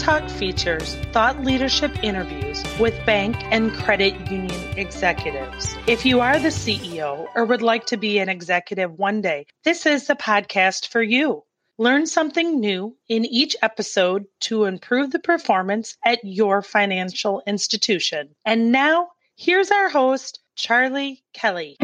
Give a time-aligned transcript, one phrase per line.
[0.00, 5.76] Talk features thought leadership interviews with bank and credit union executives.
[5.86, 9.84] If you are the CEO or would like to be an executive one day, this
[9.84, 11.44] is the podcast for you.
[11.76, 18.30] Learn something new in each episode to improve the performance at your financial institution.
[18.46, 21.76] And now, here's our host, Charlie Kelly.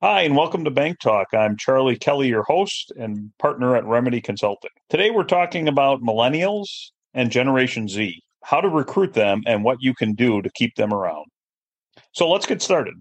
[0.00, 1.34] Hi, and welcome to Bank Talk.
[1.34, 4.70] I'm Charlie Kelly, your host and partner at Remedy Consulting.
[4.88, 6.68] Today, we're talking about millennials
[7.14, 10.94] and Generation Z, how to recruit them, and what you can do to keep them
[10.94, 11.26] around.
[12.12, 12.94] So, let's get started.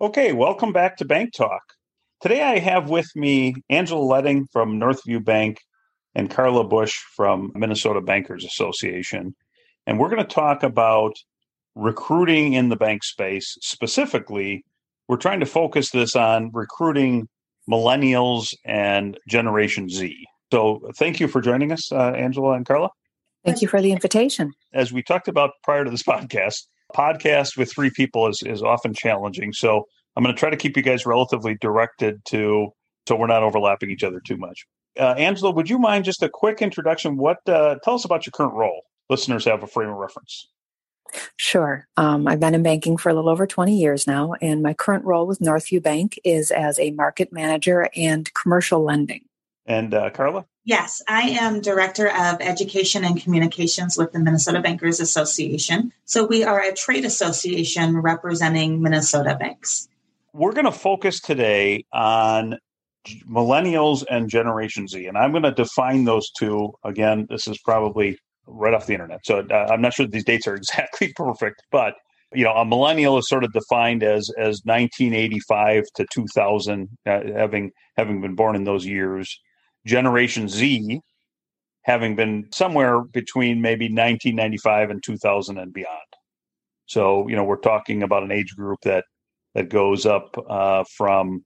[0.00, 1.62] Okay, welcome back to Bank Talk.
[2.20, 5.60] Today, I have with me Angela Letting from Northview Bank
[6.16, 9.36] and Carla Bush from Minnesota Bankers Association
[9.88, 11.14] and we're going to talk about
[11.74, 13.56] recruiting in the bank space.
[13.62, 14.62] Specifically,
[15.08, 17.26] we're trying to focus this on recruiting
[17.68, 20.14] millennials and Generation Z.
[20.52, 22.90] So thank you for joining us, uh, Angela and Carla.
[23.46, 24.52] Thank you for the invitation.
[24.74, 28.92] As we talked about prior to this podcast, podcast with three people is, is often
[28.92, 29.54] challenging.
[29.54, 29.84] So
[30.16, 32.68] I'm going to try to keep you guys relatively directed to
[33.06, 34.66] so we're not overlapping each other too much.
[35.00, 37.16] Uh, Angela, would you mind just a quick introduction?
[37.16, 38.82] What uh, tell us about your current role?
[39.08, 40.48] Listeners have a frame of reference.
[41.36, 41.86] Sure.
[41.96, 45.04] Um, I've been in banking for a little over 20 years now, and my current
[45.04, 49.24] role with Northview Bank is as a market manager and commercial lending.
[49.66, 50.46] And uh, Carla?
[50.64, 55.92] Yes, I am Director of Education and Communications with the Minnesota Bankers Association.
[56.04, 59.88] So we are a trade association representing Minnesota banks.
[60.32, 62.58] We're going to focus today on
[63.30, 65.06] millennials and Generation Z.
[65.06, 66.74] And I'm going to define those two.
[66.84, 69.20] Again, this is probably right off the internet.
[69.24, 71.94] So uh, I'm not sure these dates are exactly perfect, but
[72.34, 77.70] you know, a millennial is sort of defined as as 1985 to 2000, uh, having
[77.96, 79.40] having been born in those years.
[79.86, 81.00] Generation Z,
[81.82, 85.96] having been somewhere between maybe 1995 and 2000 and beyond.
[86.86, 89.04] So you know, we're talking about an age group that
[89.54, 91.44] that goes up uh, from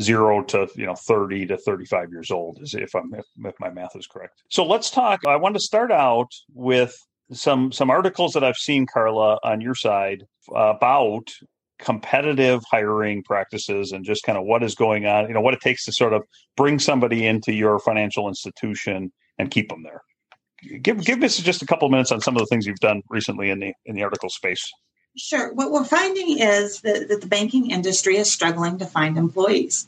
[0.00, 3.70] zero to you know 30 to 35 years old is if i'm if, if, my
[3.70, 4.42] math is correct.
[4.48, 6.96] So let's talk i want to start out with
[7.30, 11.30] some some articles that i've seen carla on your side about
[11.78, 15.60] competitive hiring practices and just kind of what is going on you know what it
[15.60, 16.22] takes to sort of
[16.56, 20.00] bring somebody into your financial institution and keep them there.
[20.80, 23.50] Give give us just a couple minutes on some of the things you've done recently
[23.50, 24.64] in the in the article space
[25.16, 25.52] Sure.
[25.52, 29.86] What we're finding is that, that the banking industry is struggling to find employees.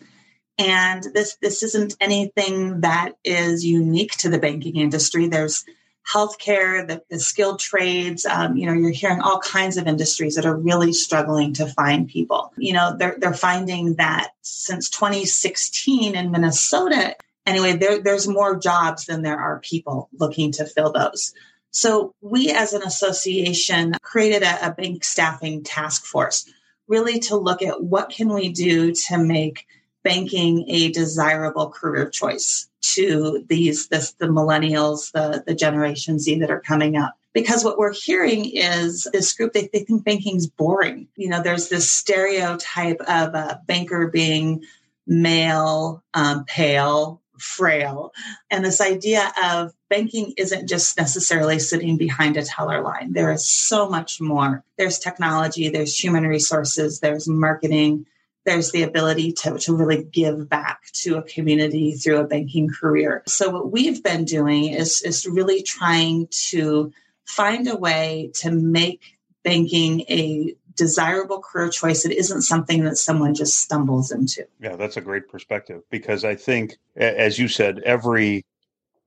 [0.58, 5.26] And this this isn't anything that is unique to the banking industry.
[5.26, 5.64] There's
[6.12, 8.26] healthcare, the, the skilled trades.
[8.26, 12.06] Um, you know, you're hearing all kinds of industries that are really struggling to find
[12.06, 12.52] people.
[12.56, 19.06] You know, they're they're finding that since 2016 in Minnesota, anyway, there, there's more jobs
[19.06, 21.34] than there are people looking to fill those.
[21.74, 26.48] So we as an association created a, a bank staffing task force
[26.86, 29.66] really to look at what can we do to make
[30.04, 36.50] banking a desirable career choice to these this, the millennials the the generation z that
[36.50, 37.14] are coming up.
[37.32, 41.08] Because what we're hearing is this group they, they think banking's boring.
[41.16, 44.62] You know there's this stereotype of a banker being
[45.08, 48.12] male um, pale frail.
[48.50, 53.12] And this idea of banking isn't just necessarily sitting behind a teller line.
[53.12, 54.64] There is so much more.
[54.78, 58.06] There's technology, there's human resources, there's marketing,
[58.44, 63.22] there's the ability to, to really give back to a community through a banking career.
[63.26, 66.92] So what we've been doing is, is really trying to
[67.24, 69.02] find a way to make
[69.44, 72.04] banking a desirable career choice.
[72.04, 74.46] It isn't something that someone just stumbles into.
[74.60, 78.44] Yeah, that's a great perspective because I think, as you said, every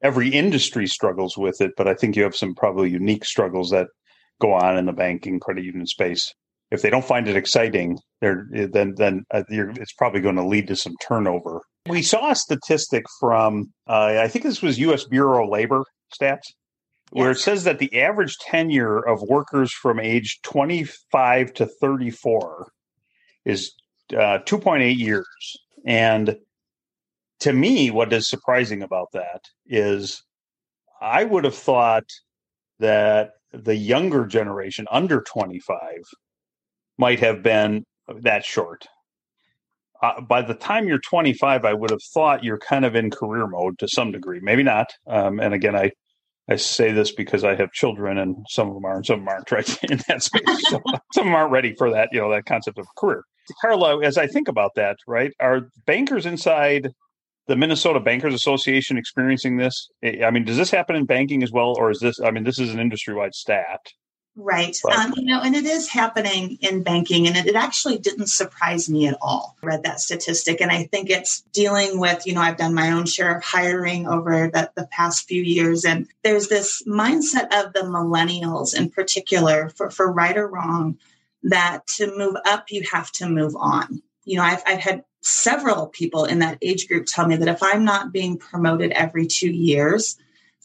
[0.02, 3.88] every industry struggles with it, but I think you have some probably unique struggles that
[4.40, 6.34] go on in the banking credit union space.
[6.70, 10.76] If they don't find it exciting, then then uh, it's probably going to lead to
[10.76, 11.62] some turnover.
[11.88, 15.06] We saw a statistic from uh, I think this was U.S.
[15.06, 16.54] Bureau of Labor stats
[17.12, 22.72] where it says that the average tenure of workers from age 25 to 34
[23.46, 23.74] is
[24.14, 25.26] uh, 2.8 years.
[25.86, 26.38] And
[27.42, 30.22] to me, what is surprising about that is
[31.02, 32.10] I would have thought
[32.80, 35.80] that the younger generation, under 25,
[36.98, 37.86] might have been
[38.22, 38.86] that short.
[40.02, 43.48] Uh, by the time you're 25, I would have thought you're kind of in career
[43.48, 44.40] mode to some degree.
[44.42, 44.92] Maybe not.
[45.08, 45.92] Um, and again, I
[46.50, 49.52] I say this because I have children, and some of them are, and some aren't
[49.52, 50.70] right in that space.
[50.70, 50.82] so
[51.14, 53.24] some of them aren't ready for that, you know, that concept of career.
[53.62, 56.94] Carla, as I think about that, right, are bankers inside
[57.48, 59.90] the Minnesota Bankers Association experiencing this?
[60.04, 62.20] I mean, does this happen in banking as well, or is this?
[62.20, 63.80] I mean, this is an industry-wide stat.
[64.40, 64.78] Right.
[64.96, 68.88] Um, you know, and it is happening in banking, and it, it, actually didn't surprise
[68.88, 69.58] me at all.
[69.64, 72.92] I read that statistic, and I think it's dealing with, you know, I've done my
[72.92, 77.74] own share of hiring over the, the past few years, and there's this mindset of
[77.74, 81.00] the millennials in particular, for, for right or wrong,
[81.42, 84.04] that to move up, you have to move on.
[84.24, 87.64] You know, I've, I've had several people in that age group tell me that if
[87.64, 90.16] I'm not being promoted every two years,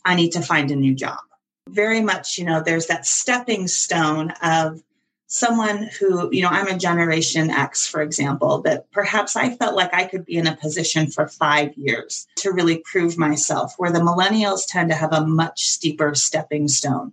[0.05, 1.21] I need to find a new job
[1.69, 4.83] very much, you know, there's that stepping stone of
[5.27, 9.95] someone who, you know, I'm a Generation X, for example, that perhaps I felt like
[9.95, 14.01] I could be in a position for five years to really prove myself, where the
[14.01, 17.13] millennials tend to have a much steeper stepping stone.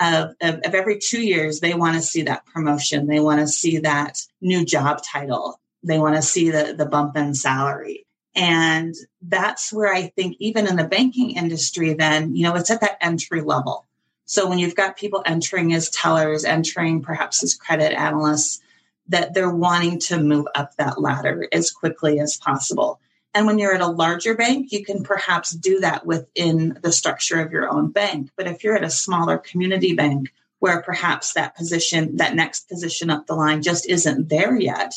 [0.00, 3.08] Of, of, of every two years, they want to see that promotion.
[3.08, 5.60] They want to see that new job title.
[5.82, 8.06] They want to see the, the bump in salary.
[8.36, 12.80] And that's where I think, even in the banking industry, then, you know, it's at
[12.80, 13.87] that entry level
[14.28, 18.60] so when you've got people entering as tellers, entering perhaps as credit analysts,
[19.08, 23.00] that they're wanting to move up that ladder as quickly as possible.
[23.32, 27.40] And when you're at a larger bank, you can perhaps do that within the structure
[27.40, 28.28] of your own bank.
[28.36, 33.08] But if you're at a smaller community bank where perhaps that position, that next position
[33.08, 34.92] up the line just isn't there yet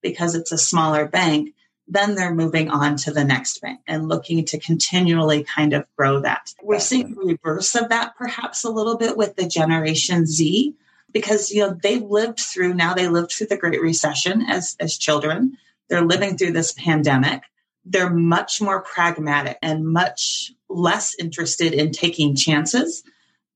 [0.00, 1.55] because it's a smaller bank,
[1.88, 6.20] then they're moving on to the next bank and looking to continually kind of grow
[6.20, 6.52] that.
[6.62, 10.74] We're seeing the reverse of that perhaps a little bit with the Generation Z
[11.12, 14.96] because you know they've lived through now they lived through the Great Recession as as
[14.96, 15.56] children.
[15.88, 17.42] They're living through this pandemic.
[17.84, 23.04] They're much more pragmatic and much less interested in taking chances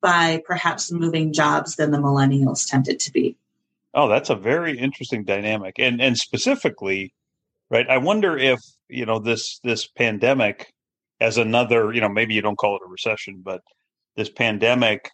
[0.00, 3.37] by perhaps moving jobs than the millennials tended to be.
[3.93, 5.75] Oh, that's a very interesting dynamic.
[5.79, 7.12] And and specifically
[7.71, 7.89] right?
[7.89, 10.67] I wonder if you know this this pandemic
[11.21, 13.61] as another, you know, maybe you don't call it a recession, but
[14.17, 15.11] this pandemic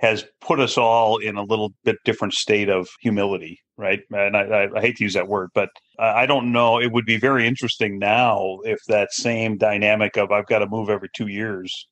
[0.00, 4.00] has put us all in a little bit different state of humility, right?
[4.10, 6.80] And I, I, hate to use that word, but I don't know.
[6.80, 10.88] It would be very interesting now if that same dynamic of I've got to move
[10.88, 11.86] every two years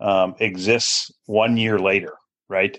[0.00, 2.14] um, exists one year later,
[2.48, 2.78] right?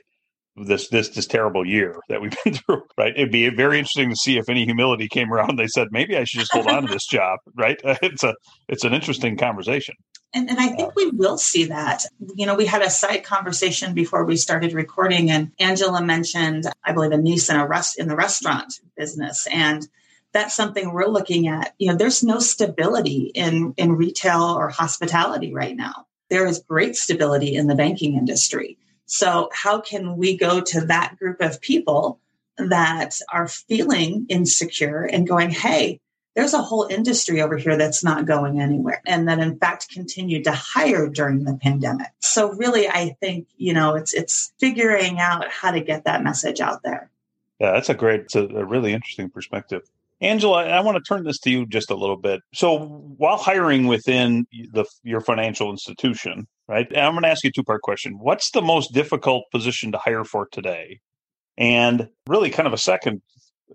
[0.55, 4.15] This this this terrible year that we've been through right it'd be very interesting to
[4.15, 6.93] see if any humility came around they said maybe i should just hold on to
[6.93, 8.35] this job right it's a
[8.67, 9.95] it's an interesting conversation
[10.35, 12.05] and, and I think uh, we will see that.
[12.35, 16.91] You know, we had a side conversation before we started recording, and Angela mentioned, I
[16.91, 19.87] believe, a niece in a rest in the restaurant business, and
[20.31, 21.75] that's something we're looking at.
[21.77, 26.07] You know, there's no stability in in retail or hospitality right now.
[26.29, 28.79] There is great stability in the banking industry.
[29.13, 32.19] So, how can we go to that group of people
[32.57, 35.99] that are feeling insecure and going, hey,
[36.35, 40.45] there's a whole industry over here that's not going anywhere and that in fact continued
[40.45, 42.07] to hire during the pandemic?
[42.21, 46.59] So really i think you know it's it's figuring out how to get that message
[46.59, 47.11] out there.
[47.59, 49.83] Yeah that's a great it's a, a really interesting perspective.
[50.21, 52.41] Angela i want to turn this to you just a little bit.
[52.55, 52.79] So
[53.17, 56.87] while hiring within the your financial institution right?
[56.89, 58.17] And I'm going to ask you a two part question.
[58.19, 60.99] What's the most difficult position to hire for today?
[61.57, 63.21] And really, kind of a second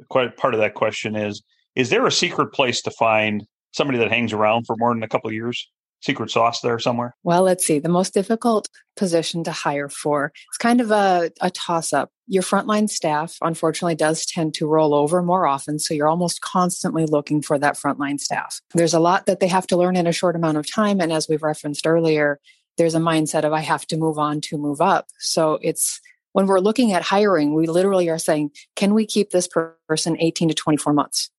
[0.09, 1.43] quite part of that question is
[1.75, 5.09] Is there a secret place to find somebody that hangs around for more than a
[5.09, 5.69] couple of years?
[6.01, 7.17] Secret sauce there somewhere?
[7.25, 7.81] Well, let's see.
[7.81, 12.13] The most difficult position to hire for, it's kind of a, a toss up.
[12.29, 15.81] Your frontline staff, unfortunately, does tend to roll over more often.
[15.81, 18.61] So you're almost constantly looking for that frontline staff.
[18.75, 21.01] There's a lot that they have to learn in a short amount of time.
[21.01, 22.39] And as we've referenced earlier,
[22.79, 25.09] there's a mindset of I have to move on to move up.
[25.19, 26.01] So it's
[26.33, 29.49] when we're looking at hiring, we literally are saying, can we keep this
[29.89, 31.31] person 18 to 24 months?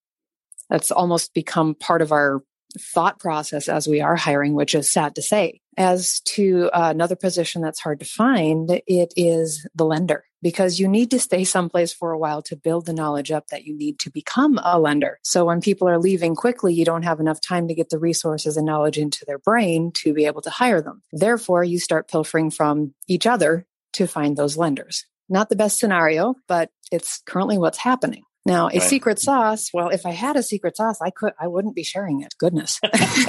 [0.69, 2.43] That's almost become part of our
[2.77, 5.61] thought process as we are hiring, which is sad to say.
[5.79, 10.89] As to uh, another position that's hard to find, it is the lender because you
[10.89, 13.97] need to stay someplace for a while to build the knowledge up that you need
[13.99, 15.19] to become a lender.
[15.23, 18.57] So when people are leaving quickly, you don't have enough time to get the resources
[18.57, 21.01] and knowledge into their brain to be able to hire them.
[21.13, 25.05] Therefore, you start pilfering from each other to find those lenders.
[25.29, 28.23] Not the best scenario, but it's currently what's happening.
[28.49, 28.81] Now, a right.
[28.81, 32.21] secret sauce, well, if I had a secret sauce, I could I wouldn't be sharing
[32.21, 32.33] it.
[32.39, 32.79] Goodness.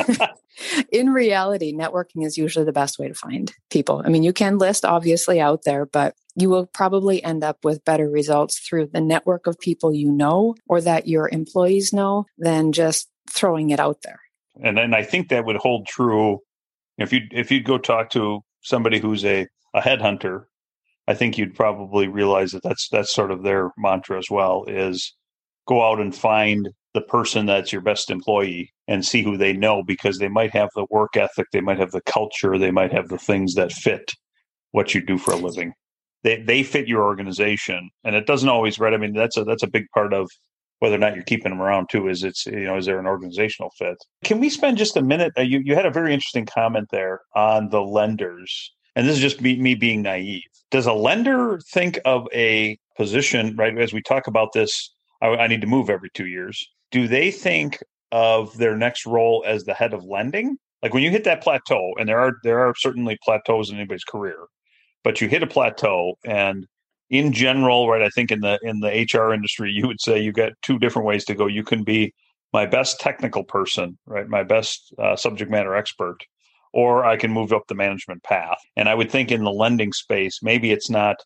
[0.93, 4.03] In reality, networking is usually the best way to find people.
[4.03, 7.85] I mean, you can list obviously out there, but you will probably end up with
[7.85, 12.73] better results through the network of people you know or that your employees know than
[12.73, 14.21] just throwing it out there.
[14.63, 16.41] And then I think that would hold true
[16.97, 20.47] if you if you go talk to somebody who's a a headhunter,
[21.11, 25.13] I think you'd probably realize that that's that's sort of their mantra as well is
[25.67, 29.83] go out and find the person that's your best employee and see who they know
[29.83, 33.09] because they might have the work ethic, they might have the culture, they might have
[33.09, 34.13] the things that fit
[34.71, 35.73] what you do for a living.
[36.23, 38.95] They they fit your organization, and it doesn't always right.
[38.95, 40.29] I mean, that's a that's a big part of
[40.79, 42.07] whether or not you're keeping them around too.
[42.07, 43.97] Is it's you know is there an organizational fit?
[44.23, 45.33] Can we spend just a minute?
[45.37, 49.23] Uh, you you had a very interesting comment there on the lenders, and this is
[49.23, 50.43] just me, me being naive.
[50.71, 54.93] Does a lender think of a position right as we talk about this?
[55.23, 57.83] I, I need to move every two years do they think
[58.13, 60.57] of their next role as the head of lending?
[60.83, 64.05] Like when you hit that plateau, and there are there are certainly plateaus in anybody's
[64.05, 64.39] career,
[65.05, 66.67] but you hit a plateau, and
[67.11, 68.03] in general, right?
[68.03, 71.07] I think in the in the HR industry, you would say you got two different
[71.07, 71.47] ways to go.
[71.47, 72.15] You can be
[72.53, 74.27] my best technical person, right?
[74.27, 76.19] My best uh, subject matter expert,
[76.73, 78.59] or I can move up the management path.
[78.77, 81.17] And I would think in the lending space, maybe it's not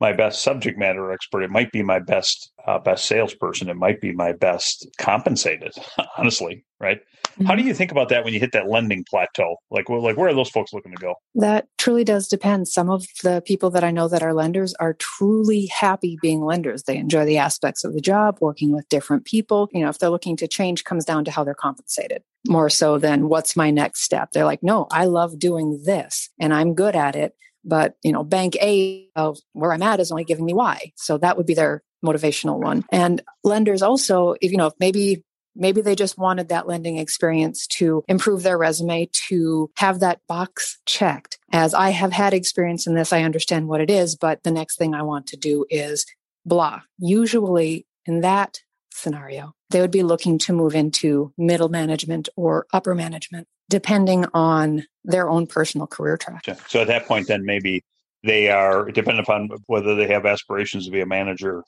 [0.00, 1.42] my best subject matter expert.
[1.42, 3.68] It might be my best uh, best salesperson.
[3.68, 5.72] It might be my best compensated.
[6.18, 7.00] Honestly, right?
[7.32, 7.46] Mm-hmm.
[7.46, 9.56] How do you think about that when you hit that lending plateau?
[9.70, 11.14] Like, well, like where are those folks looking to go?
[11.34, 12.68] That truly does depend.
[12.68, 16.82] Some of the people that I know that are lenders are truly happy being lenders.
[16.82, 19.68] They enjoy the aspects of the job, working with different people.
[19.72, 22.98] You know, if they're looking to change, comes down to how they're compensated more so
[22.98, 24.32] than what's my next step.
[24.32, 27.34] They're like, no, I love doing this and I'm good at it
[27.64, 30.92] but you know bank a of where i'm at is only giving me y.
[30.96, 32.84] So that would be their motivational one.
[32.90, 38.02] And lenders also if you know maybe maybe they just wanted that lending experience to
[38.08, 41.38] improve their resume to have that box checked.
[41.52, 44.76] As i have had experience in this i understand what it is but the next
[44.76, 46.06] thing i want to do is
[46.44, 46.80] blah.
[46.98, 48.60] Usually in that
[48.92, 54.84] scenario they would be looking to move into middle management or upper management depending on
[55.04, 56.46] their own personal career track.
[56.68, 57.82] So at that point, then maybe
[58.22, 61.64] they are dependent upon whether they have aspirations to be a manager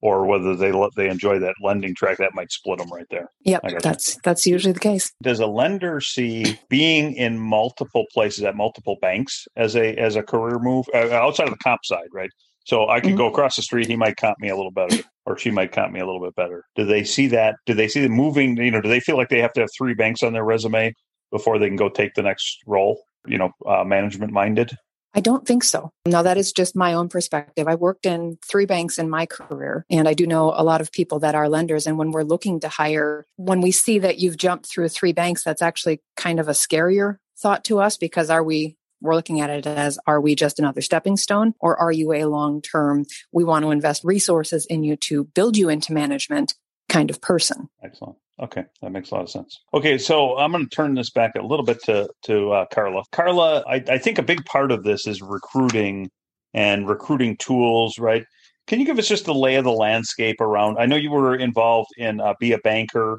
[0.00, 2.18] or whether they they enjoy that lending track.
[2.18, 3.30] That might split them right there.
[3.44, 5.12] Yep, that's that's usually the case.
[5.22, 10.22] Does a lender see being in multiple places at multiple banks as a as a
[10.22, 12.30] career move uh, outside of the comp side, right?
[12.64, 13.18] So I could mm-hmm.
[13.18, 13.86] go across the street.
[13.86, 16.34] He might comp me a little better, or she might comp me a little bit
[16.36, 16.64] better.
[16.76, 17.56] Do they see that?
[17.66, 18.56] Do they see the moving?
[18.56, 20.92] You know, do they feel like they have to have three banks on their resume
[21.30, 24.72] before they can go take the next role, you know, uh, management minded?
[25.14, 25.90] I don't think so.
[26.06, 27.66] Now, that is just my own perspective.
[27.66, 30.92] I worked in three banks in my career, and I do know a lot of
[30.92, 31.86] people that are lenders.
[31.86, 35.42] And when we're looking to hire, when we see that you've jumped through three banks,
[35.42, 39.50] that's actually kind of a scarier thought to us because are we we're looking at
[39.50, 43.44] it as are we just another stepping stone or are you a long term we
[43.44, 46.54] want to invest resources in you to build you into management
[46.88, 49.58] kind of person excellent Okay, that makes a lot of sense.
[49.74, 53.02] Okay, so I'm going to turn this back a little bit to to uh, Carla.
[53.12, 56.08] Carla, I, I think a big part of this is recruiting
[56.54, 58.24] and recruiting tools, right?
[58.66, 60.78] Can you give us just the lay of the landscape around?
[60.78, 63.18] I know you were involved in uh, Be a Banker,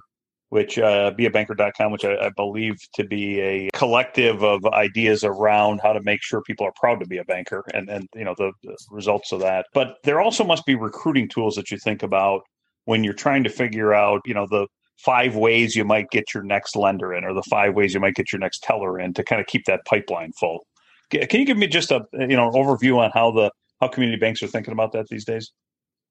[0.50, 5.94] which uh, beabanker.com, which I, I, believe to be a collective of ideas around how
[5.94, 8.52] to make sure people are proud to be a banker and, and you know the,
[8.64, 9.66] the results of that.
[9.74, 12.42] But there also must be recruiting tools that you think about
[12.86, 14.68] when you're trying to figure out, you know, the
[15.04, 18.16] five ways you might get your next lender in or the five ways you might
[18.16, 20.66] get your next teller in to kind of keep that pipeline full.
[21.10, 23.52] Can you give me just a you know overview on how the
[23.82, 25.52] how community banks are thinking about that these days?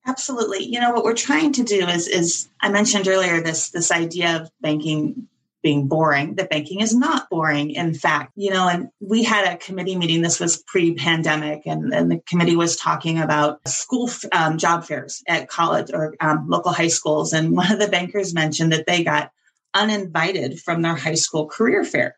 [0.06, 0.64] Absolutely.
[0.64, 4.40] You know what we're trying to do is is i mentioned earlier this this idea
[4.40, 5.28] of banking
[5.62, 7.70] being boring, that banking is not boring.
[7.70, 11.92] In fact, you know, and we had a committee meeting, this was pre pandemic, and,
[11.92, 16.72] and the committee was talking about school um, job fairs at college or um, local
[16.72, 17.32] high schools.
[17.32, 19.32] And one of the bankers mentioned that they got
[19.74, 22.16] uninvited from their high school career fair.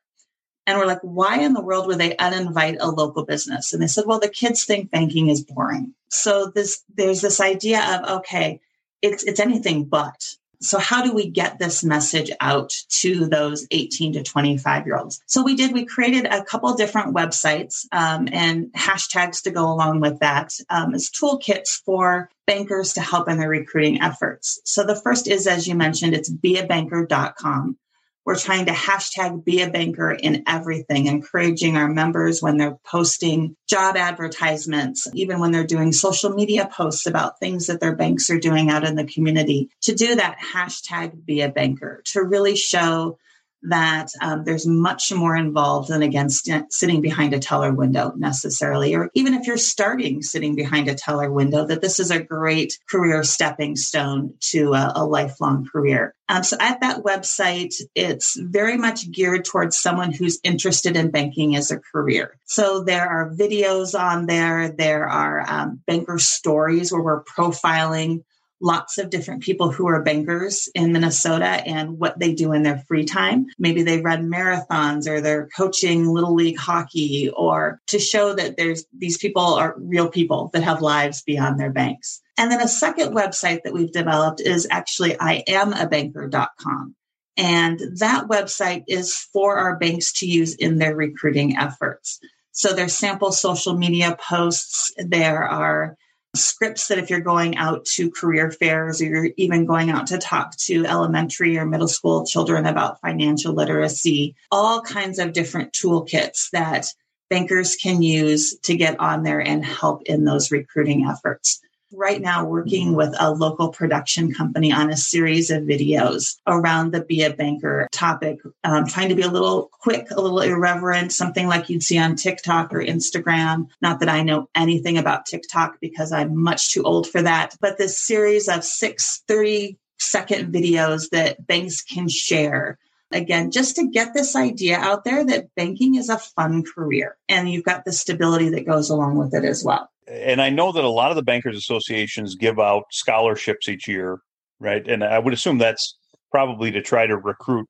[0.66, 3.72] And we're like, why in the world would they uninvite a local business?
[3.72, 5.94] And they said, well, the kids think banking is boring.
[6.10, 8.60] So this there's this idea of okay,
[9.02, 14.12] it's it's anything but so how do we get this message out to those 18
[14.14, 15.22] to 25 year olds?
[15.26, 20.00] So we did, we created a couple different websites um, and hashtags to go along
[20.00, 24.60] with that um, as toolkits for bankers to help in their recruiting efforts.
[24.64, 27.78] So the first is, as you mentioned, it's beabanker.com.
[28.24, 33.56] We're trying to hashtag be a banker in everything, encouraging our members when they're posting
[33.68, 38.38] job advertisements, even when they're doing social media posts about things that their banks are
[38.38, 43.18] doing out in the community, to do that hashtag be a banker, to really show
[43.62, 49.10] that um, there's much more involved than against sitting behind a teller window necessarily, or
[49.14, 53.22] even if you're starting sitting behind a teller window, that this is a great career
[53.22, 56.14] stepping stone to a, a lifelong career.
[56.28, 61.56] Um, so at that website, it's very much geared towards someone who's interested in banking
[61.56, 62.38] as a career.
[62.44, 64.70] So there are videos on there.
[64.70, 68.22] There are um, banker stories where we're profiling
[68.60, 72.82] lots of different people who are bankers in Minnesota and what they do in their
[72.86, 73.46] free time.
[73.58, 78.84] Maybe they run marathons or they're coaching little league hockey or to show that there's
[78.96, 82.20] these people are real people that have lives beyond their banks.
[82.36, 86.94] And then a second website that we've developed is actually iamabanker.com.
[87.36, 92.18] And that website is for our banks to use in their recruiting efforts.
[92.52, 94.92] So there's sample social media posts.
[94.98, 95.96] There are
[96.34, 100.18] scripts that if you're going out to career fairs or you're even going out to
[100.18, 106.50] talk to elementary or middle school children about financial literacy, all kinds of different toolkits
[106.52, 106.86] that
[107.30, 111.60] bankers can use to get on there and help in those recruiting efforts
[111.92, 117.02] right now working with a local production company on a series of videos around the
[117.02, 118.38] be a banker topic.
[118.64, 122.16] Um, trying to be a little quick a little irreverent something like you'd see on
[122.16, 123.68] tiktok or instagram.
[123.80, 127.78] Not that i know anything about tiktok because i'm much too old for that but
[127.78, 132.78] this series of six 30 second videos that banks can share
[133.10, 137.50] again, just to get this idea out there that banking is a fun career and
[137.50, 140.84] you've got the stability that goes along with it as well and I know that
[140.84, 144.18] a lot of the bankers associations give out scholarships each year,
[144.58, 144.86] right?
[144.86, 145.96] And I would assume that's
[146.32, 147.68] probably to try to recruit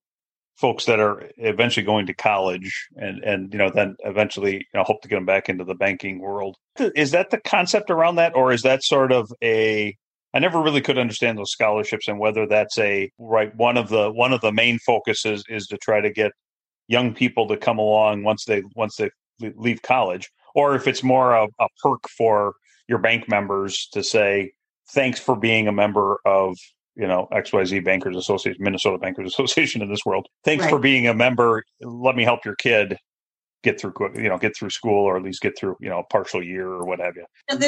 [0.57, 4.85] folks that are eventually going to college and and you know then eventually you know,
[4.85, 6.57] hope to get them back into the banking world.
[6.79, 9.97] Is that the concept around that, or is that sort of a
[10.33, 14.11] I never really could understand those scholarships and whether that's a right one of the
[14.11, 16.33] one of the main focuses is to try to get
[16.89, 19.11] young people to come along once they once they
[19.41, 20.31] leave college.
[20.55, 22.55] Or if it's more a, a perk for
[22.89, 24.53] your bank members to say
[24.93, 26.57] thanks for being a member of
[26.97, 30.27] you know xyz bankers association minnesota bankers association in this world.
[30.45, 30.71] Thanks right.
[30.71, 31.65] for being a member.
[31.81, 32.97] Let me help your kid
[33.63, 36.05] get through you know get through school or at least get through you know a
[36.05, 37.25] partial year or what have you.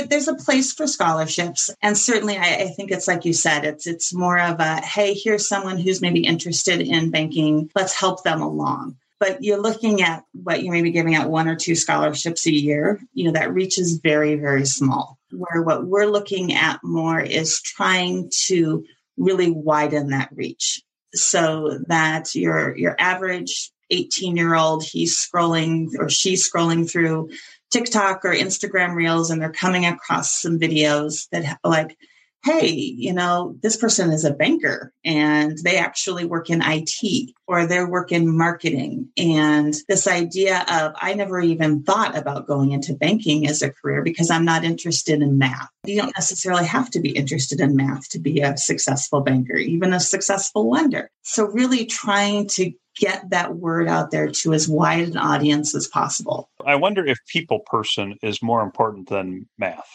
[0.07, 1.71] There's a place for scholarships.
[1.83, 5.15] And certainly I, I, think it's like you said it's it's more of a hey
[5.15, 7.71] here's someone who's maybe interested in banking.
[7.75, 8.97] Let's help them along.
[9.19, 12.53] But you're looking at what you may be giving out one or two scholarships a
[12.53, 15.19] year you know that reach is very very small.
[15.31, 18.85] Where what we're looking at more is trying to
[19.17, 20.83] really widen that reach
[21.15, 27.31] so that your your average 18 year old he's scrolling or she's scrolling through
[27.71, 31.97] tiktok or instagram reels and they're coming across some videos that like
[32.45, 37.67] hey, you know, this person is a banker and they actually work in IT or
[37.67, 39.09] they work in marketing.
[39.17, 44.03] And this idea of, I never even thought about going into banking as a career
[44.03, 45.69] because I'm not interested in math.
[45.85, 49.93] You don't necessarily have to be interested in math to be a successful banker, even
[49.93, 51.11] a successful lender.
[51.23, 55.89] So, really trying to get that word out there to as wide an audience as
[55.89, 56.51] possible.
[56.65, 59.89] I wonder if people person is more important than math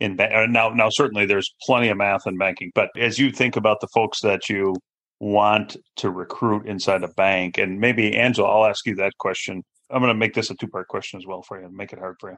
[0.00, 3.30] in ba- uh, now now certainly there's plenty of math in banking but as you
[3.30, 4.74] think about the folks that you
[5.20, 9.64] want to recruit inside a bank and maybe angela i'll ask you that question.
[9.90, 11.94] I'm going to make this a two part question as well for you and make
[11.94, 12.36] it hard for you.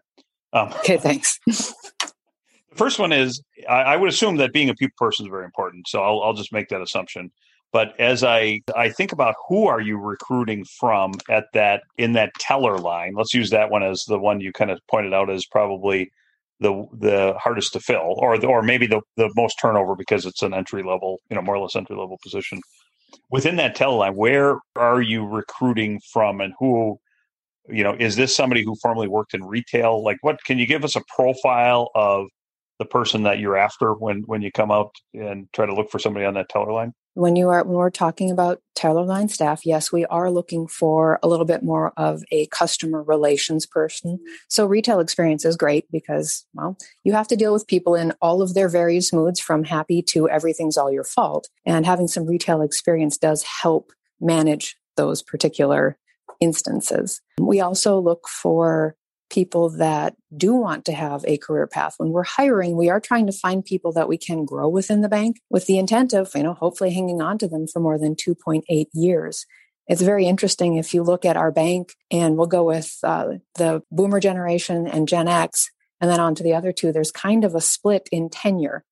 [0.52, 1.38] Um, okay thanks.
[2.70, 5.44] The first one is I, I, would assume that being a people person is very
[5.44, 7.32] important so I'll, I'll just make that assumption
[7.72, 12.32] but as i i think about who are you recruiting from at that in that
[12.38, 15.46] teller line let's use that one as the one you kind of pointed out as
[15.46, 16.10] probably
[16.60, 20.42] the the hardest to fill, or the, or maybe the the most turnover because it's
[20.42, 22.60] an entry level, you know, more or less entry level position.
[23.30, 26.98] Within that teller line where are you recruiting from, and who,
[27.68, 30.04] you know, is this somebody who formerly worked in retail?
[30.04, 32.26] Like, what can you give us a profile of
[32.78, 35.98] the person that you're after when when you come out and try to look for
[35.98, 36.92] somebody on that teller line?
[37.14, 41.18] When you are when we're talking about teller line staff yes we are looking for
[41.22, 44.18] a little bit more of a customer relations person.
[44.48, 48.42] So retail experience is great because well you have to deal with people in all
[48.42, 51.48] of their various moods from happy to everything's all your fault.
[51.66, 55.98] And having some retail experience does help manage those particular
[56.40, 57.20] instances.
[57.38, 58.96] We also look for
[59.30, 61.94] people that do want to have a career path.
[61.96, 65.08] When we're hiring, we are trying to find people that we can grow within the
[65.08, 68.14] bank with the intent of, you know, hopefully hanging on to them for more than
[68.14, 69.46] 2.8 years.
[69.86, 73.82] It's very interesting if you look at our bank and we'll go with uh, the
[73.90, 77.54] boomer generation and Gen X, and then on to the other two, there's kind of
[77.54, 78.84] a split in tenure.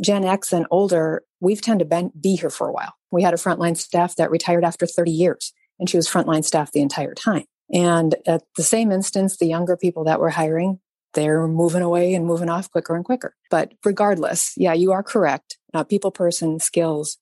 [0.00, 2.94] Gen X and older, we've tended to be here for a while.
[3.10, 6.72] We had a frontline staff that retired after 30 years and she was frontline staff
[6.72, 7.44] the entire time.
[7.74, 10.78] And at the same instance, the younger people that we're hiring,
[11.12, 13.34] they're moving away and moving off quicker and quicker.
[13.50, 15.58] But regardless, yeah, you are correct.
[15.74, 17.18] Uh, people person skills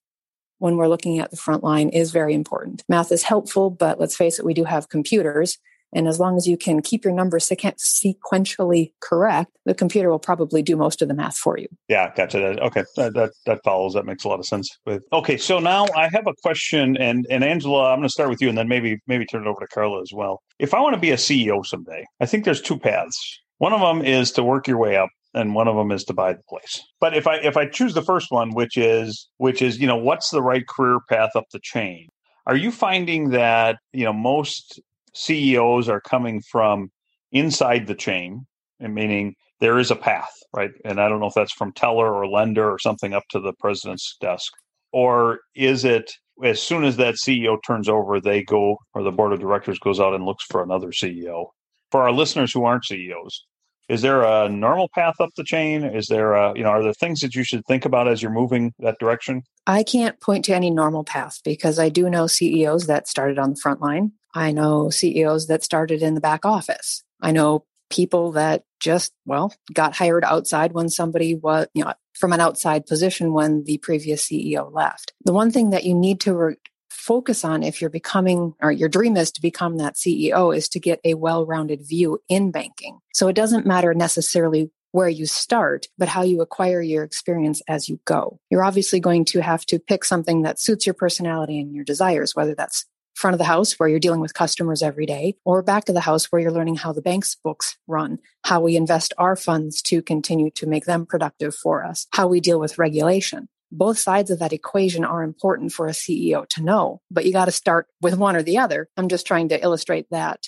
[0.59, 2.83] when we're looking at the front line is very important.
[2.87, 5.57] Math is helpful, but let's face it, we do have computers
[5.93, 10.61] and as long as you can keep your numbers sequentially correct, the computer will probably
[10.61, 11.67] do most of the math for you.
[11.87, 12.61] Yeah, gotcha.
[12.63, 13.93] Okay, that, that, that follows.
[13.93, 14.69] That makes a lot of sense.
[15.11, 18.41] Okay, so now I have a question, and and Angela, I'm going to start with
[18.41, 20.41] you, and then maybe maybe turn it over to Carla as well.
[20.59, 23.39] If I want to be a CEO someday, I think there's two paths.
[23.57, 26.13] One of them is to work your way up and one of them is to
[26.13, 26.81] buy the place.
[26.99, 29.97] But if I if I choose the first one, which is which is you know
[29.97, 32.07] what's the right career path up the chain,
[32.45, 34.81] are you finding that you know most
[35.13, 36.91] CEOs are coming from
[37.31, 38.45] inside the chain,
[38.79, 40.71] meaning there is a path, right?
[40.85, 43.53] And I don't know if that's from teller or lender or something up to the
[43.53, 44.51] president's desk.
[44.91, 46.11] Or is it
[46.43, 49.99] as soon as that CEO turns over, they go or the board of directors goes
[49.99, 51.47] out and looks for another CEO?
[51.91, 53.45] For our listeners who aren't CEOs,
[53.89, 55.83] is there a normal path up the chain?
[55.83, 58.31] Is there a, you know, are there things that you should think about as you're
[58.31, 59.43] moving that direction?
[59.67, 63.51] I can't point to any normal path because I do know CEOs that started on
[63.51, 64.13] the front line.
[64.33, 67.03] I know CEOs that started in the back office.
[67.21, 72.33] I know people that just, well, got hired outside when somebody was, you know, from
[72.33, 75.13] an outside position when the previous CEO left.
[75.25, 76.55] The one thing that you need to re-
[77.03, 80.79] focus on if you're becoming, or your dream is to become that CEO, is to
[80.79, 82.99] get a well rounded view in banking.
[83.13, 87.89] So it doesn't matter necessarily where you start, but how you acquire your experience as
[87.89, 88.39] you go.
[88.49, 92.35] You're obviously going to have to pick something that suits your personality and your desires,
[92.35, 92.85] whether that's
[93.15, 96.01] front of the house where you're dealing with customers every day, or back of the
[96.01, 100.01] house where you're learning how the bank's books run, how we invest our funds to
[100.01, 103.47] continue to make them productive for us, how we deal with regulation.
[103.73, 107.45] Both sides of that equation are important for a CEO to know, but you got
[107.45, 108.87] to start with one or the other.
[108.95, 110.45] I'm just trying to illustrate that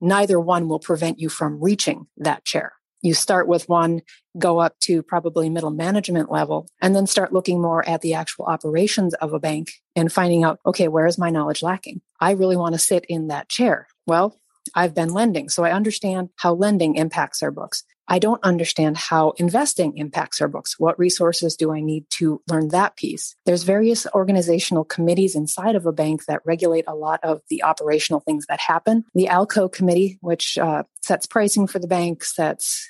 [0.00, 4.00] neither one will prevent you from reaching that chair you start with one,
[4.38, 8.46] go up to probably middle management level, and then start looking more at the actual
[8.46, 12.00] operations of a bank and finding out, okay, where is my knowledge lacking?
[12.20, 13.88] I really want to sit in that chair.
[14.06, 14.40] Well,
[14.74, 17.82] I've been lending, so I understand how lending impacts our books.
[18.08, 20.78] I don't understand how investing impacts our books.
[20.78, 23.36] What resources do I need to learn that piece?
[23.46, 28.20] There's various organizational committees inside of a bank that regulate a lot of the operational
[28.20, 29.04] things that happen.
[29.14, 32.88] The ALCO committee, which uh, sets pricing for the bank, sets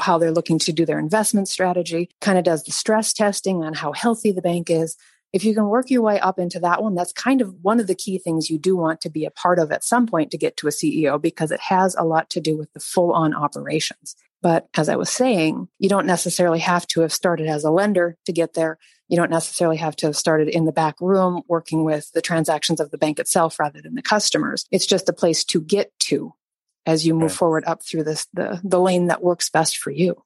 [0.00, 3.74] how they're looking to do their investment strategy, kind of does the stress testing on
[3.74, 4.96] how healthy the bank is.
[5.32, 7.88] If you can work your way up into that one, that's kind of one of
[7.88, 10.38] the key things you do want to be a part of at some point to
[10.38, 13.34] get to a CEO because it has a lot to do with the full on
[13.34, 14.16] operations.
[14.42, 18.16] But as I was saying, you don't necessarily have to have started as a lender
[18.26, 18.78] to get there.
[19.08, 22.80] You don't necessarily have to have started in the back room working with the transactions
[22.80, 24.66] of the bank itself rather than the customers.
[24.70, 26.34] It's just a place to get to
[26.86, 30.22] as you move forward up through this the the lane that works best for you.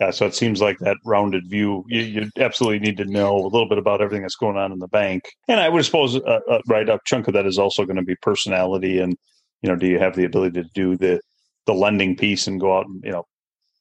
[0.00, 1.84] Yeah, so it seems like that rounded view.
[1.86, 4.78] You, you absolutely need to know a little bit about everything that's going on in
[4.78, 7.84] the bank, and I would suppose, uh, uh, right, a chunk of that is also
[7.84, 9.14] going to be personality, and
[9.60, 11.20] you know, do you have the ability to do the
[11.66, 13.24] the lending piece and go out and you know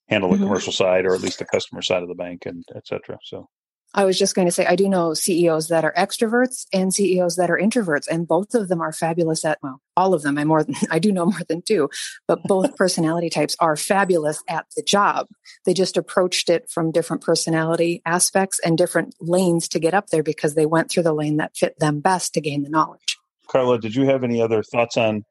[0.09, 0.45] handle the mm-hmm.
[0.45, 3.17] commercial side or at least the customer side of the bank and et cetera.
[3.23, 3.47] So
[3.95, 7.37] I was just going to say, I do know CEOs that are extroverts and CEOs
[7.37, 10.37] that are introverts, and both of them are fabulous at, well, all of them.
[10.37, 11.89] I more than, I do know more than two,
[12.27, 15.27] but both personality types are fabulous at the job.
[15.65, 20.23] They just approached it from different personality aspects and different lanes to get up there
[20.23, 23.17] because they went through the lane that fit them best to gain the knowledge.
[23.47, 25.23] Carla, did you have any other thoughts on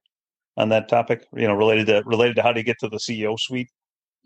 [0.57, 1.25] on that topic?
[1.33, 3.69] You know, related to related to how to get to the CEO suite?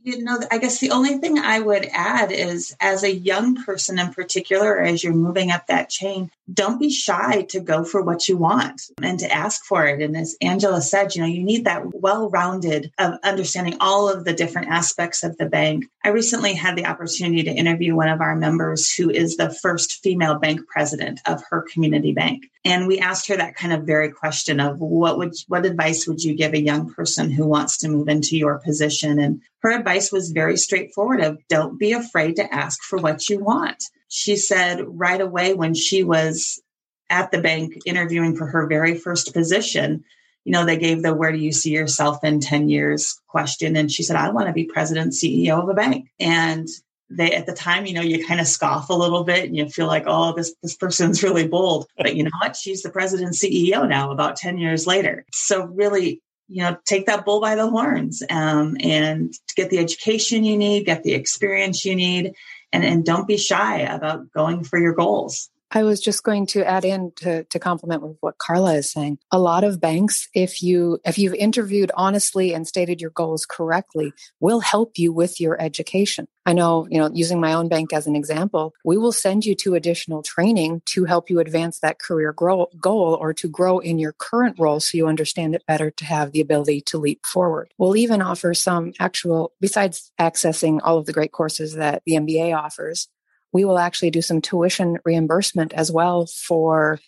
[0.05, 4.01] You know, I guess the only thing I would add is as a young person
[4.01, 8.29] in particular, as you're moving up that chain, don't be shy to go for what
[8.29, 10.03] you want and to ask for it.
[10.03, 14.25] And as Angela said, you know, you need that well rounded of understanding all of
[14.25, 15.85] the different aspects of the bank.
[16.05, 20.03] I recently had the opportunity to interview one of our members who is the first
[20.03, 22.47] female bank president of her community bank.
[22.65, 26.23] And we asked her that kind of very question of what would, what advice would
[26.23, 29.21] you give a young person who wants to move into your position?
[29.21, 33.39] And her advice was very straightforward of don't be afraid to ask for what you
[33.39, 33.83] want.
[34.09, 36.61] She said right away when she was
[37.09, 40.05] at the bank interviewing for her very first position,
[40.45, 43.77] you know, they gave the where do you see yourself in 10 years question.
[43.77, 46.09] And she said, I want to be president CEO of a bank.
[46.19, 46.67] And
[47.09, 49.69] they at the time, you know, you kind of scoff a little bit and you
[49.69, 51.87] feel like, oh, this this person's really bold.
[51.97, 52.57] But you know what?
[52.57, 55.25] She's the president CEO now, about 10 years later.
[55.33, 56.21] So really
[56.53, 60.85] you know, take that bull by the horns um, and get the education you need,
[60.85, 62.35] get the experience you need,
[62.73, 65.51] and, and don't be shy about going for your goals.
[65.75, 69.19] I was just going to add in to, to complement with what Carla is saying.
[69.31, 74.13] A lot of banks, if you if you've interviewed honestly and stated your goals correctly,
[74.39, 76.29] will help you with your education.
[76.45, 79.55] I know, you know, using my own bank as an example, we will send you
[79.57, 83.99] to additional training to help you advance that career grow, goal or to grow in
[83.99, 87.73] your current role so you understand it better to have the ability to leap forward.
[87.79, 92.55] We'll even offer some actual, besides accessing all of the great courses that the MBA
[92.57, 93.09] offers,
[93.53, 96.99] we will actually do some tuition reimbursement as well for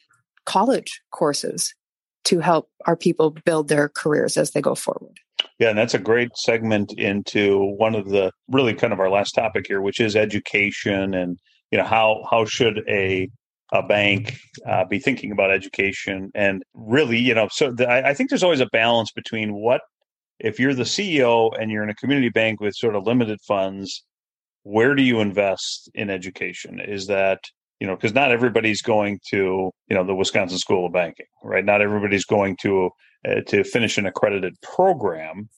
[0.44, 1.74] college courses
[2.24, 5.18] to help our people build their careers as they go forward.
[5.58, 9.32] Yeah, and that's a great segment into one of the really kind of our last
[9.32, 11.38] topic here, which is education and
[11.70, 13.28] you know how how should a
[13.72, 18.14] a bank uh, be thinking about education and really you know so the, I, I
[18.14, 19.80] think there's always a balance between what
[20.38, 24.04] if you're the CEO and you're in a community bank with sort of limited funds
[24.64, 26.80] where do you invest in education?
[26.80, 27.40] Is that
[27.80, 31.64] you know because not everybody's going to you know the Wisconsin School of Banking, right?
[31.64, 32.90] Not everybody's going to
[33.28, 35.48] uh, to finish an accredited program,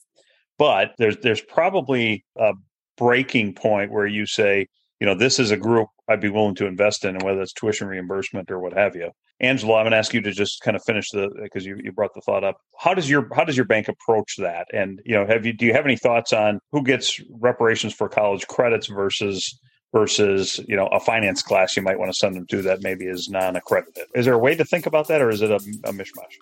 [0.59, 2.53] but there's there's probably a
[2.97, 4.67] breaking point where you say
[4.99, 7.53] you know, this is a group I'd be willing to invest in, and whether it's
[7.53, 9.11] tuition reimbursement or what have you.
[9.39, 11.91] Angela, I'm going to ask you to just kind of finish the because you, you
[11.91, 12.57] brought the thought up.
[12.79, 14.67] How does your how does your bank approach that?
[14.73, 18.09] And you know, have you do you have any thoughts on who gets reparations for
[18.09, 19.59] college credits versus
[19.93, 23.05] versus you know a finance class you might want to send them to that maybe
[23.05, 24.05] is non-accredited?
[24.15, 26.37] Is there a way to think about that, or is it a, a mishmash?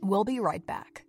[0.00, 1.03] We'll be right back.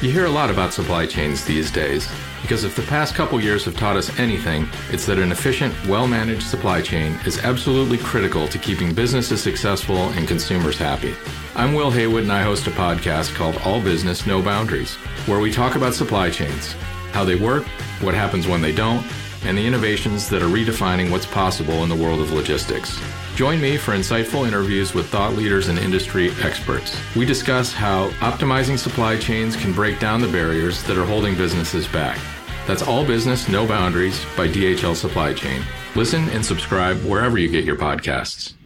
[0.00, 2.08] You hear a lot about supply chains these days
[2.40, 6.06] because if the past couple years have taught us anything, it's that an efficient, well
[6.06, 11.16] managed supply chain is absolutely critical to keeping businesses successful and consumers happy.
[11.56, 14.94] I'm Will Haywood and I host a podcast called All Business, No Boundaries,
[15.26, 16.74] where we talk about supply chains,
[17.10, 17.66] how they work,
[18.00, 19.04] what happens when they don't,
[19.42, 23.00] and the innovations that are redefining what's possible in the world of logistics.
[23.38, 27.00] Join me for insightful interviews with thought leaders and industry experts.
[27.14, 31.86] We discuss how optimizing supply chains can break down the barriers that are holding businesses
[31.86, 32.18] back.
[32.66, 35.62] That's All Business, No Boundaries by DHL Supply Chain.
[35.94, 38.57] Listen and subscribe wherever you get your podcasts.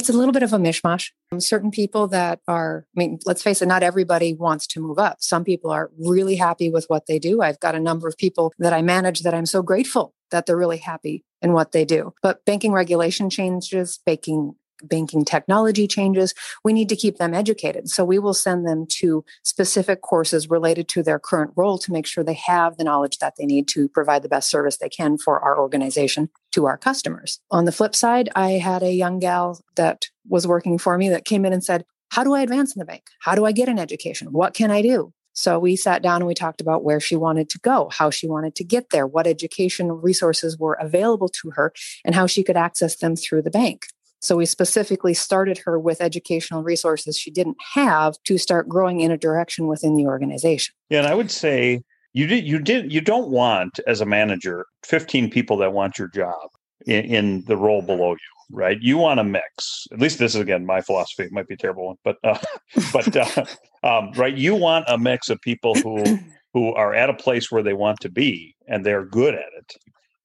[0.00, 1.10] It's a little bit of a mishmash.
[1.40, 5.18] Certain people that are, I mean, let's face it, not everybody wants to move up.
[5.20, 7.42] Some people are really happy with what they do.
[7.42, 10.56] I've got a number of people that I manage that I'm so grateful that they're
[10.56, 12.14] really happy in what they do.
[12.22, 17.88] But banking regulation changes, banking banking technology changes, we need to keep them educated.
[17.88, 22.06] So we will send them to specific courses related to their current role to make
[22.06, 25.18] sure they have the knowledge that they need to provide the best service they can
[25.18, 27.40] for our organization to our customers.
[27.50, 31.24] On the flip side, I had a young gal that was working for me that
[31.24, 33.04] came in and said, How do I advance in the bank?
[33.20, 34.28] How do I get an education?
[34.32, 35.12] What can I do?
[35.32, 38.28] So we sat down and we talked about where she wanted to go, how she
[38.28, 41.72] wanted to get there, what education resources were available to her,
[42.04, 43.86] and how she could access them through the bank.
[44.20, 49.10] So we specifically started her with educational resources she didn't have to start growing in
[49.10, 50.74] a direction within the organization.
[50.90, 54.66] Yeah, and I would say you did you did you don't want as a manager
[54.84, 56.50] 15 people that want your job
[56.86, 58.78] in, in the role below you, right?
[58.80, 59.86] You want a mix.
[59.92, 61.24] At least this is again my philosophy.
[61.24, 62.38] It might be a terrible one, but uh,
[62.92, 63.44] but uh,
[63.82, 66.04] um, right, you want a mix of people who
[66.52, 69.76] who are at a place where they want to be and they're good at it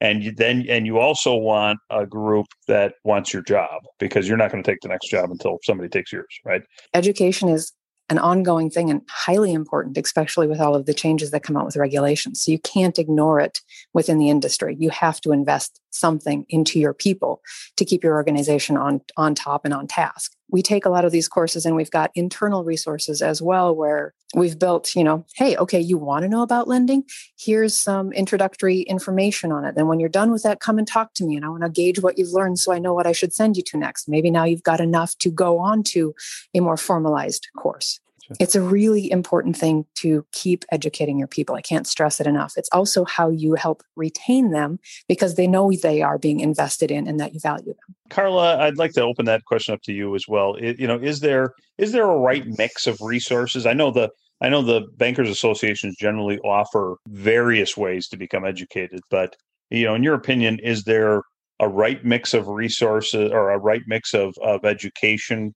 [0.01, 4.37] and you then and you also want a group that wants your job because you're
[4.37, 6.63] not going to take the next job until somebody takes yours right?
[6.93, 7.71] Education is
[8.09, 11.65] an ongoing thing and highly important especially with all of the changes that come out
[11.65, 12.41] with regulations.
[12.41, 13.59] So you can't ignore it
[13.93, 14.75] within the industry.
[14.79, 17.41] You have to invest something into your people
[17.77, 21.11] to keep your organization on on top and on task we take a lot of
[21.11, 25.55] these courses and we've got internal resources as well where we've built you know hey
[25.57, 27.03] okay you want to know about lending?
[27.37, 29.75] Here's some introductory information on it.
[29.75, 31.69] Then when you're done with that come and talk to me and i want to
[31.69, 34.07] gauge what you've learned so i know what i should send you to next.
[34.07, 36.13] Maybe now you've got enough to go on to
[36.53, 37.99] a more formalized course
[38.39, 41.55] it's a really important thing to keep educating your people.
[41.55, 42.53] I can't stress it enough.
[42.57, 47.07] It's also how you help retain them because they know they are being invested in
[47.07, 47.95] and that you value them.
[48.09, 50.55] Carla, I'd like to open that question up to you as well.
[50.55, 53.65] It, you know, is there is there a right mix of resources?
[53.65, 54.09] I know the
[54.41, 59.35] I know the bankers associations generally offer various ways to become educated, but
[59.69, 61.23] you know, in your opinion, is there
[61.59, 65.53] a right mix of resources or a right mix of, of education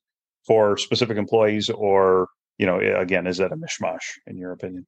[0.48, 2.28] for specific employees or
[2.60, 4.86] you know, eh, again, is that a mishmash in your opinion?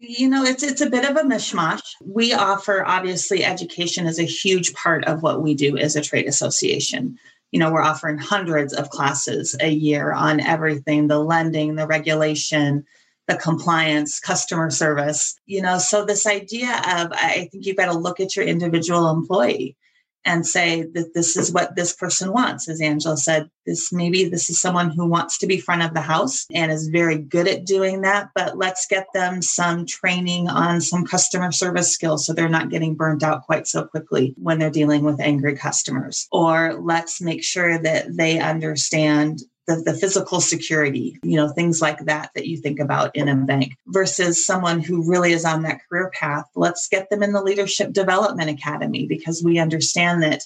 [0.00, 1.82] You know, it's it's a bit of a mishmash.
[2.04, 6.26] We offer obviously education is a huge part of what we do as a trade
[6.26, 7.18] association.
[7.52, 12.84] You know, we're offering hundreds of classes a year on everything, the lending, the regulation,
[13.28, 15.78] the compliance, customer service, you know.
[15.78, 19.76] So, this idea of I think you've got to look at your individual employee
[20.24, 22.68] and say that this is what this person wants.
[22.68, 26.00] As Angela said, this maybe this is someone who wants to be front of the
[26.00, 30.80] house and is very good at doing that, but let's get them some training on
[30.80, 34.70] some customer service skills so they're not getting burnt out quite so quickly when they're
[34.70, 36.26] dealing with angry customers.
[36.32, 42.04] Or let's make sure that they understand the, the physical security, you know, things like
[42.06, 45.80] that that you think about in a bank versus someone who really is on that
[45.88, 46.44] career path.
[46.56, 50.42] Let's get them in the Leadership Development Academy because we understand that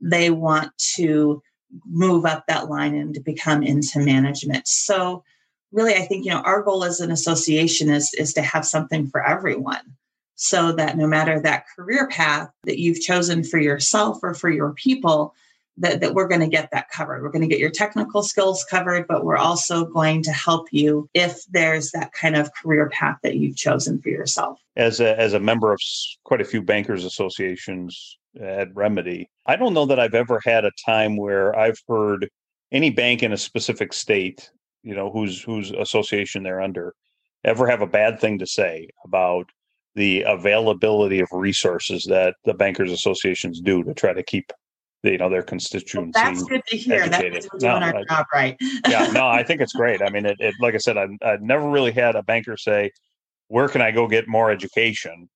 [0.00, 1.42] they want to
[1.86, 4.66] move up that line and to become into management.
[4.66, 5.22] So
[5.74, 9.08] really I think you know our goal as an association is is to have something
[9.08, 9.96] for everyone
[10.36, 14.72] so that no matter that career path that you've chosen for yourself or for your
[14.72, 15.34] people
[15.78, 17.22] that, that we're going to get that covered.
[17.22, 21.08] We're going to get your technical skills covered, but we're also going to help you
[21.14, 24.58] if there's that kind of career path that you've chosen for yourself.
[24.76, 25.80] As a, as a member of
[26.24, 30.72] quite a few bankers associations at Remedy, I don't know that I've ever had a
[30.84, 32.28] time where I've heard
[32.72, 34.50] any bank in a specific state,
[34.82, 36.94] you know, whose whose association they're under,
[37.44, 39.48] ever have a bad thing to say about
[39.94, 44.52] the availability of resources that the bankers associations do to try to keep
[45.04, 46.12] you know their constituency.
[46.14, 47.08] Well, that's good to hear.
[47.08, 48.56] That means we're doing no, our I, job right.
[48.88, 50.02] yeah, no, I think it's great.
[50.02, 52.90] I mean, it, it like I said, I I never really had a banker say,
[53.48, 55.28] "Where can I go get more education?"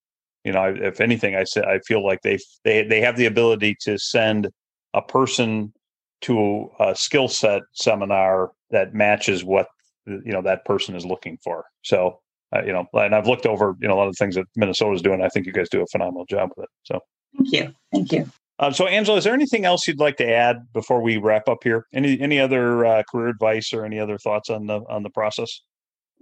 [0.43, 3.75] You know, if anything, I say I feel like they they they have the ability
[3.81, 4.47] to send
[4.93, 5.73] a person
[6.21, 9.67] to a skill set seminar that matches what
[10.05, 11.65] you know that person is looking for.
[11.83, 12.19] So,
[12.55, 14.45] uh, you know, and I've looked over you know a lot of the things that
[14.55, 15.21] Minnesota's doing.
[15.21, 16.69] I think you guys do a phenomenal job with it.
[16.83, 16.99] So,
[17.37, 18.31] thank you, thank you.
[18.59, 21.63] Uh, so, Angela, is there anything else you'd like to add before we wrap up
[21.63, 21.87] here?
[21.93, 25.61] Any any other uh, career advice or any other thoughts on the on the process?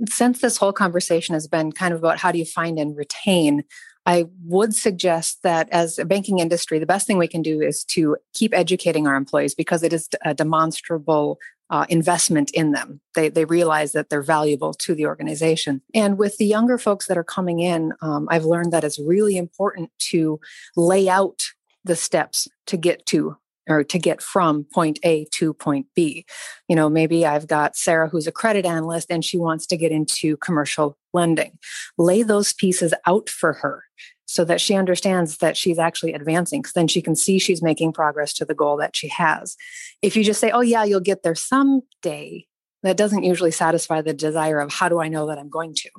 [0.08, 3.64] Since this whole conversation has been kind of about how do you find and retain,
[4.06, 7.84] I would suggest that as a banking industry, the best thing we can do is
[7.86, 11.40] to keep educating our employees because it is a demonstrable
[11.72, 13.02] uh, investment in them.
[13.16, 15.82] They, they realize that they're valuable to the organization.
[15.94, 19.36] And with the younger folks that are coming in, um, I've learned that it's really
[19.36, 20.40] important to
[20.76, 21.44] lay out
[21.88, 23.38] the steps to get to
[23.70, 26.26] or to get from point A to point B.
[26.68, 29.92] You know, maybe I've got Sarah who's a credit analyst and she wants to get
[29.92, 31.58] into commercial lending.
[31.98, 33.84] Lay those pieces out for her
[34.26, 37.94] so that she understands that she's actually advancing because then she can see she's making
[37.94, 39.56] progress to the goal that she has.
[40.02, 42.46] If you just say, "Oh yeah, you'll get there someday,"
[42.84, 45.90] that doesn't usually satisfy the desire of how do I know that I'm going to?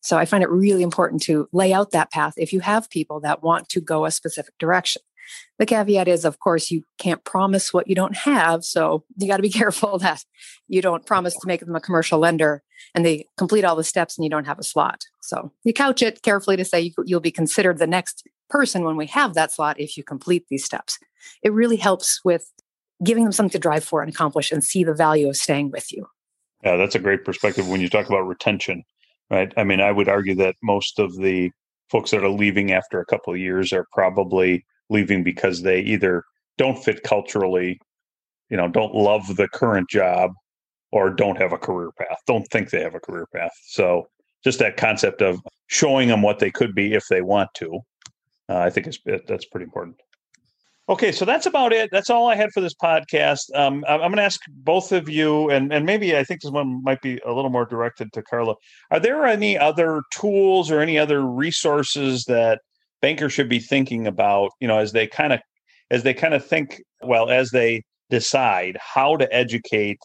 [0.00, 3.20] So I find it really important to lay out that path if you have people
[3.20, 5.02] that want to go a specific direction.
[5.58, 8.64] The caveat is, of course, you can't promise what you don't have.
[8.64, 10.24] So you got to be careful that
[10.68, 12.62] you don't promise to make them a commercial lender
[12.94, 15.04] and they complete all the steps and you don't have a slot.
[15.22, 19.06] So you couch it carefully to say you'll be considered the next person when we
[19.06, 20.98] have that slot if you complete these steps.
[21.42, 22.50] It really helps with
[23.04, 25.92] giving them something to drive for and accomplish and see the value of staying with
[25.92, 26.06] you.
[26.64, 28.82] Yeah, that's a great perspective when you talk about retention,
[29.30, 29.52] right?
[29.56, 31.52] I mean, I would argue that most of the
[31.90, 36.24] folks that are leaving after a couple of years are probably leaving because they either
[36.56, 37.80] don't fit culturally,
[38.50, 40.32] you know, don't love the current job
[40.92, 43.52] or don't have a career path, don't think they have a career path.
[43.66, 44.08] So
[44.44, 47.80] just that concept of showing them what they could be if they want to,
[48.48, 49.96] uh, I think is that's pretty important.
[50.90, 51.90] Okay, so that's about it.
[51.92, 53.54] That's all I had for this podcast.
[53.54, 56.82] Um, I'm going to ask both of you, and and maybe I think this one
[56.82, 58.54] might be a little more directed to Carla.
[58.90, 62.62] Are there any other tools or any other resources that
[63.00, 65.40] bankers should be thinking about, you know, as they kind of
[65.90, 69.98] as they kind of think, well, as they decide how to educate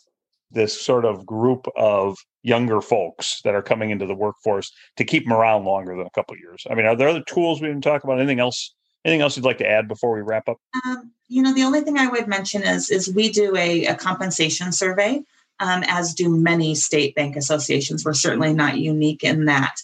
[0.52, 5.24] this sort of group of younger folks that are coming into the workforce to keep
[5.24, 6.66] them around longer than a couple years.
[6.70, 8.20] I mean, are there other tools we can talk about?
[8.20, 8.74] Anything else?
[9.06, 10.58] Anything else you'd like to add before we wrap up?
[10.86, 13.96] Um, you know, the only thing I would mention is is we do a, a
[13.96, 15.22] compensation survey,
[15.60, 18.06] um, as do many state bank associations.
[18.06, 19.76] We're certainly not unique in that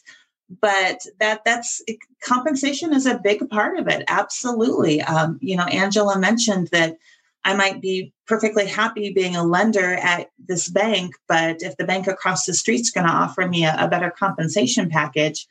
[0.61, 1.81] but that that's
[2.23, 5.01] compensation is a big part of it absolutely.
[5.01, 6.97] Um, you know angela mentioned that
[7.45, 12.07] i might be perfectly happy being a lender at this bank but if the bank
[12.07, 15.47] across the street is going to offer me a, a better compensation package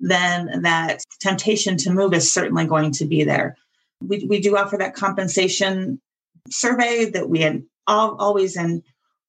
[0.00, 3.56] then that temptation to move is certainly going to be there.
[4.00, 6.00] We, we do offer that compensation
[6.48, 8.82] survey that we had all, always in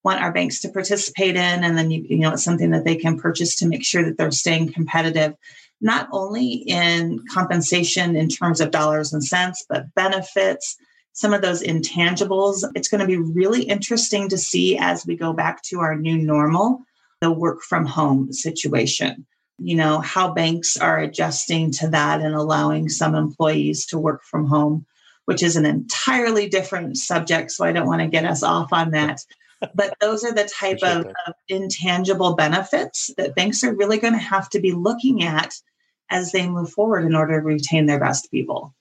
[0.03, 2.95] want our banks to participate in and then you, you know it's something that they
[2.95, 5.33] can purchase to make sure that they're staying competitive
[5.79, 10.77] not only in compensation in terms of dollars and cents but benefits
[11.13, 15.33] some of those intangibles it's going to be really interesting to see as we go
[15.33, 16.83] back to our new normal
[17.21, 19.25] the work from home situation.
[19.59, 24.47] You know, how banks are adjusting to that and allowing some employees to work from
[24.47, 24.85] home,
[25.25, 27.51] which is an entirely different subject.
[27.51, 29.21] So I don't want to get us off on that.
[29.75, 34.19] But those are the type of, of intangible benefits that banks are really going to
[34.19, 35.53] have to be looking at
[36.09, 38.75] as they move forward in order to retain their best people.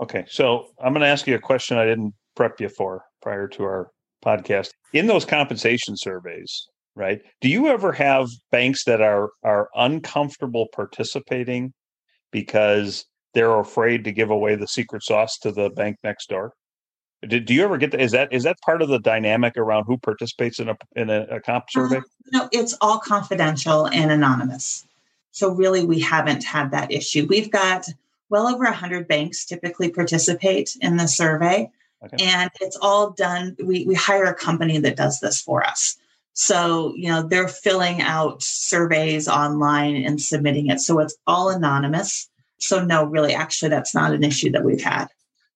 [0.00, 3.48] Okay, so I'm going to ask you a question I didn't prep you for prior
[3.48, 3.90] to our
[4.24, 4.68] podcast.
[4.92, 7.20] In those compensation surveys, right?
[7.40, 11.72] Do you ever have banks that are are uncomfortable participating
[12.30, 16.52] because they're afraid to give away the secret sauce to the bank next door?
[17.26, 18.00] Do, do you ever get that?
[18.00, 21.22] Is that is that part of the dynamic around who participates in a in a,
[21.30, 21.98] a comp survey?
[21.98, 22.02] Uh,
[22.32, 24.84] no, it's all confidential and anonymous.
[25.32, 27.26] So really, we haven't had that issue.
[27.28, 27.86] We've got
[28.30, 31.70] well over 100 banks typically participate in the survey.
[32.04, 32.24] Okay.
[32.24, 33.56] And it's all done.
[33.62, 35.96] We, we hire a company that does this for us.
[36.34, 40.80] So, you know, they're filling out surveys online and submitting it.
[40.80, 42.28] So it's all anonymous.
[42.58, 45.08] So, no, really, actually, that's not an issue that we've had.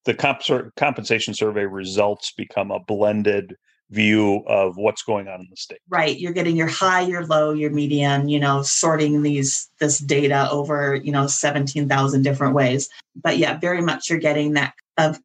[0.05, 3.57] The comp- compensation survey results become a blended
[3.91, 5.81] view of what's going on in the state.
[5.89, 6.19] Right.
[6.19, 10.95] You're getting your high, your low, your median, you know, sorting these this data over,
[10.95, 12.89] you know, 17,000 different ways.
[13.21, 15.21] But yeah, very much you're getting that of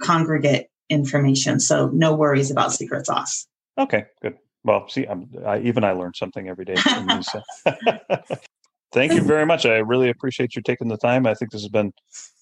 [0.00, 1.60] congregate information.
[1.60, 3.46] So no worries about secret sauce.
[3.78, 4.36] Okay, good.
[4.62, 6.76] Well, see, I'm, I, even I learned something every day.
[8.94, 9.66] These, Thank you very much.
[9.66, 11.26] I really appreciate you taking the time.
[11.26, 11.92] I think this has been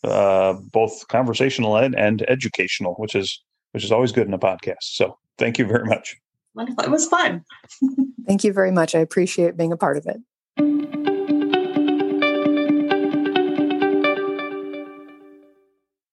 [0.04, 3.42] uh, both conversational and, and educational, which is
[3.72, 4.82] which is always good in a podcast.
[4.82, 6.14] So thank you very much.
[6.54, 6.84] Wonderful.
[6.84, 7.42] It was fun.
[8.26, 8.94] thank you very much.
[8.94, 10.18] I appreciate being a part of it.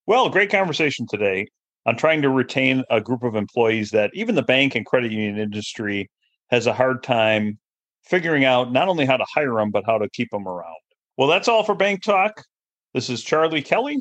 [0.08, 1.48] Well, great conversation today
[1.86, 5.38] on trying to retain a group of employees that even the bank and credit union
[5.38, 6.10] industry
[6.50, 7.60] has a hard time
[8.10, 10.76] figuring out not only how to hire them, but how to keep them around.
[11.18, 12.44] Well, that's all for Bank Talk.
[12.94, 13.98] This is Charlie Kelly.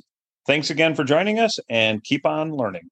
[0.47, 2.89] Thanks again for joining us and keep on learning.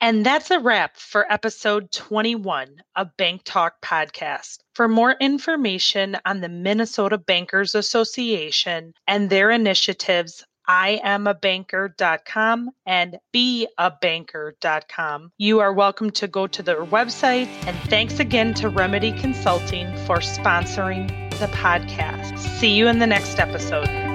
[0.00, 4.60] And that's a wrap for episode 21 of Bank Talk Podcast.
[4.72, 15.32] For more information on the Minnesota Bankers Association and their initiatives, iamabanker.com and beabanker.com.
[15.38, 17.48] You are welcome to go to their website.
[17.66, 21.08] And thanks again to Remedy Consulting for sponsoring
[21.38, 22.38] the podcast.
[22.38, 24.07] See you in the next episode.